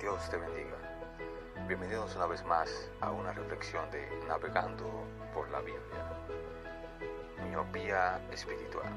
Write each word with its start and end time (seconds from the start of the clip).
Dios 0.00 0.28
te 0.30 0.36
bendiga. 0.36 0.76
Bienvenidos 1.68 2.16
una 2.16 2.26
vez 2.26 2.44
más 2.44 2.90
a 3.00 3.12
una 3.12 3.30
reflexión 3.32 3.88
de 3.92 4.04
Navegando 4.26 5.04
por 5.32 5.48
la 5.50 5.60
Biblia. 5.60 5.80
Miopía 7.48 8.20
espiritual. 8.32 8.92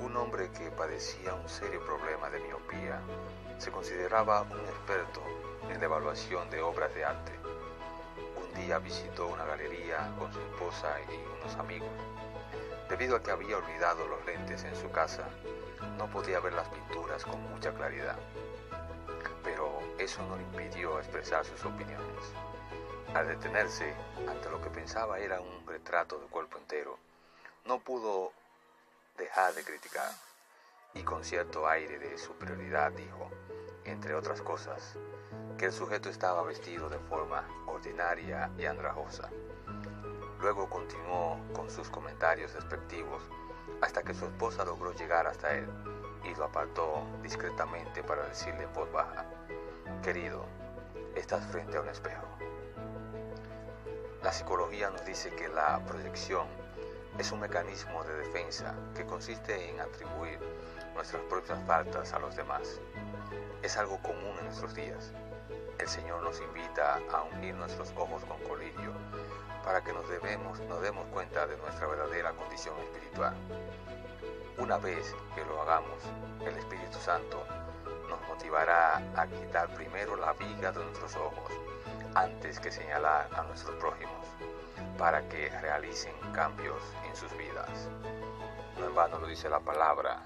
Un 0.00 0.16
hombre 0.16 0.50
que 0.50 0.72
padecía 0.72 1.34
un 1.34 1.48
serio 1.48 1.84
problema 1.84 2.28
de 2.30 2.40
miopía 2.40 3.00
se 3.58 3.70
consideraba 3.70 4.42
un 4.42 4.58
experto 4.58 5.22
en 5.70 5.78
la 5.78 5.84
evaluación 5.84 6.50
de 6.50 6.60
obras 6.60 6.92
de 6.96 7.04
arte. 7.04 7.32
Un 8.36 8.60
día 8.60 8.80
visitó 8.80 9.28
una 9.28 9.44
galería 9.44 10.12
con 10.18 10.32
su 10.32 10.40
esposa 10.40 10.96
y 11.12 11.40
unos 11.40 11.54
amigos. 11.60 11.90
Debido 12.88 13.14
a 13.14 13.22
que 13.22 13.30
había 13.30 13.56
olvidado 13.56 14.04
los 14.08 14.26
lentes 14.26 14.64
en 14.64 14.74
su 14.74 14.90
casa, 14.90 15.28
no 15.98 16.10
podía 16.10 16.40
ver 16.40 16.52
las 16.52 16.68
pinturas 16.68 17.24
con 17.24 17.40
mucha 17.50 17.72
claridad 17.72 18.16
pero 19.44 19.78
eso 19.98 20.22
no 20.26 20.36
le 20.36 20.42
impidió 20.42 20.98
expresar 20.98 21.44
sus 21.44 21.64
opiniones. 21.64 22.32
Al 23.14 23.28
detenerse 23.28 23.94
ante 24.26 24.50
lo 24.50 24.60
que 24.60 24.70
pensaba 24.70 25.20
era 25.20 25.40
un 25.40 25.66
retrato 25.66 26.18
de 26.18 26.26
cuerpo 26.26 26.58
entero, 26.58 26.98
no 27.66 27.78
pudo 27.78 28.32
dejar 29.16 29.54
de 29.54 29.62
criticar 29.62 30.10
y 30.94 31.02
con 31.02 31.22
cierto 31.24 31.68
aire 31.68 31.98
de 31.98 32.18
superioridad 32.18 32.90
dijo, 32.92 33.30
entre 33.84 34.14
otras 34.14 34.40
cosas, 34.40 34.96
que 35.58 35.66
el 35.66 35.72
sujeto 35.72 36.08
estaba 36.08 36.42
vestido 36.42 36.88
de 36.88 36.98
forma 36.98 37.46
ordinaria 37.66 38.50
y 38.58 38.64
andrajosa. 38.64 39.28
Luego 40.40 40.68
continuó 40.68 41.38
con 41.52 41.70
sus 41.70 41.88
comentarios 41.90 42.54
despectivos 42.54 43.22
hasta 43.80 44.02
que 44.02 44.14
su 44.14 44.24
esposa 44.24 44.64
logró 44.64 44.92
llegar 44.92 45.26
hasta 45.26 45.54
él 45.54 45.68
y 46.24 46.34
lo 46.34 46.44
apartó 46.44 47.04
discretamente 47.22 48.02
para 48.02 48.26
decirle 48.26 48.64
en 48.64 48.72
voz 48.72 48.90
baja, 48.92 49.24
querido, 50.02 50.44
estás 51.14 51.44
frente 51.46 51.76
a 51.76 51.80
un 51.80 51.88
espejo. 51.88 52.26
La 54.22 54.32
psicología 54.32 54.88
nos 54.90 55.04
dice 55.04 55.30
que 55.34 55.48
la 55.48 55.84
proyección 55.84 56.46
es 57.18 57.30
un 57.30 57.40
mecanismo 57.40 58.02
de 58.04 58.14
defensa 58.14 58.74
que 58.94 59.04
consiste 59.04 59.70
en 59.70 59.80
atribuir 59.80 60.38
nuestras 60.94 61.22
propias 61.24 61.58
faltas 61.66 62.12
a 62.12 62.18
los 62.18 62.34
demás. 62.34 62.80
Es 63.62 63.76
algo 63.76 63.98
común 64.02 64.34
en 64.38 64.46
nuestros 64.46 64.74
días. 64.74 65.12
El 65.78 65.88
Señor 65.88 66.22
nos 66.22 66.40
invita 66.40 67.00
a 67.12 67.22
unir 67.36 67.54
nuestros 67.54 67.92
ojos 67.96 68.24
con 68.24 68.38
colirio 68.48 68.92
para 69.64 69.82
que 69.82 69.92
nos, 69.92 70.08
debemos, 70.08 70.60
nos 70.60 70.80
demos 70.82 71.06
cuenta 71.06 71.46
de 71.46 71.56
nuestra 71.56 71.86
verdadera 71.86 72.32
condición 72.32 72.78
espiritual. 72.80 73.34
Una 74.58 74.78
vez 74.78 75.14
que 75.34 75.44
lo 75.44 75.62
hagamos, 75.62 75.98
el 76.46 76.56
Espíritu 76.58 76.98
Santo 76.98 77.42
nos 78.08 78.20
motivará 78.28 78.96
a 79.16 79.26
quitar 79.26 79.68
primero 79.74 80.16
la 80.16 80.32
viga 80.34 80.70
de 80.70 80.84
nuestros 80.84 81.16
ojos 81.16 81.52
antes 82.14 82.60
que 82.60 82.70
señalar 82.70 83.28
a 83.34 83.42
nuestros 83.42 83.74
prójimos 83.76 84.26
para 84.98 85.28
que 85.28 85.48
realicen 85.60 86.14
cambios 86.32 86.82
en 87.08 87.16
sus 87.16 87.36
vidas. 87.36 87.88
No 88.78 88.86
en 88.86 88.94
vano 88.94 89.18
lo 89.18 89.26
dice 89.26 89.48
la 89.48 89.60
palabra. 89.60 90.20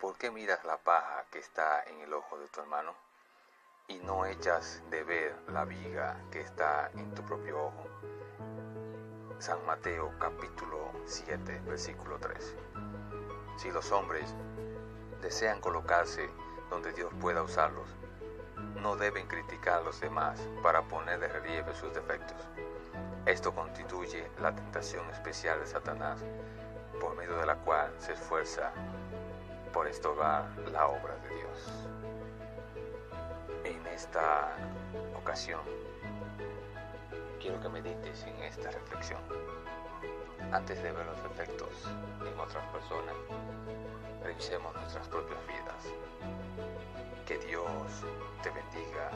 ¿Por 0.00 0.16
qué 0.18 0.30
miras 0.30 0.64
la 0.64 0.76
paja 0.76 1.24
que 1.30 1.38
está 1.38 1.82
en 1.84 2.00
el 2.00 2.12
ojo 2.12 2.38
de 2.38 2.46
tu 2.48 2.60
hermano 2.60 2.94
y 3.92 3.98
no 4.06 4.24
echas 4.24 4.82
de 4.90 5.04
ver 5.04 5.36
la 5.48 5.64
viga 5.64 6.16
que 6.30 6.40
está 6.40 6.90
en 6.94 7.14
tu 7.14 7.22
propio 7.22 7.66
ojo? 7.66 7.86
San 9.38 9.64
Mateo 9.66 10.12
capítulo 10.18 10.92
7, 11.04 11.62
versículo 11.66 12.18
3. 12.18 12.56
Si 13.56 13.70
los 13.70 13.90
hombres 13.92 14.34
desean 15.20 15.60
colocarse 15.60 16.30
donde 16.70 16.92
Dios 16.92 17.12
pueda 17.20 17.42
usarlos, 17.42 17.88
no 18.80 18.96
deben 18.96 19.26
criticar 19.26 19.80
a 19.80 19.82
los 19.82 20.00
demás 20.00 20.40
para 20.62 20.82
poner 20.82 21.20
de 21.20 21.28
relieve 21.28 21.74
sus 21.74 21.92
defectos. 21.92 22.38
Esto 23.26 23.54
constituye 23.54 24.30
la 24.40 24.54
tentación 24.54 25.08
especial 25.10 25.60
de 25.60 25.66
Satanás, 25.66 26.18
por 26.98 27.14
medio 27.16 27.36
de 27.36 27.46
la 27.46 27.56
cual 27.56 27.92
se 27.98 28.14
esfuerza 28.14 28.72
por 29.72 29.86
estorbar 29.86 30.48
la 30.70 30.86
obra 30.86 31.14
de 31.16 31.34
Dios. 31.36 31.88
Esta 34.02 34.56
ocasión, 35.16 35.60
quiero 37.40 37.60
que 37.60 37.68
medites 37.68 38.24
en 38.24 38.34
esta 38.42 38.68
reflexión 38.72 39.20
antes 40.50 40.82
de 40.82 40.90
ver 40.90 41.06
los 41.06 41.18
efectos 41.30 41.68
en 42.26 42.40
otras 42.40 42.66
personas, 42.72 43.14
revisemos 44.24 44.74
nuestras 44.74 45.06
propias 45.06 45.38
vidas. 45.46 45.84
Que 47.26 47.38
Dios 47.46 48.02
te 48.42 48.50
bendiga. 48.50 49.08